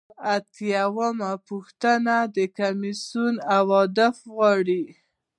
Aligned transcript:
شپږ 0.03 0.21
اتیا 0.35 0.83
یمه 0.97 1.31
پوښتنه 1.47 2.15
د 2.35 2.37
کمیسیون 2.57 3.35
اهداف 3.59 4.17
غواړي. 4.33 4.83